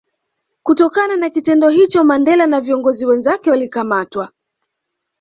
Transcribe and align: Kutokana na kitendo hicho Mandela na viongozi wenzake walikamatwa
Kutokana 0.63 1.15
na 1.17 1.29
kitendo 1.29 1.69
hicho 1.69 2.03
Mandela 2.03 2.47
na 2.47 2.61
viongozi 2.61 3.05
wenzake 3.05 3.49
walikamatwa 3.49 4.31